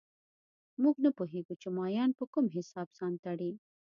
موږ 0.81 0.95
نه 1.05 1.09
پوهېږو 1.17 1.55
چې 1.61 1.67
مایان 1.77 2.11
په 2.19 2.23
کوم 2.33 2.45
حساب 2.55 2.87
ځان 2.97 3.13
تړي 3.25 3.51